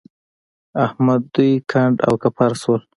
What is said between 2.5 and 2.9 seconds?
شول.